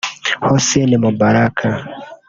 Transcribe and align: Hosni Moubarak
Hosni 0.47 0.97
Moubarak 1.03 1.57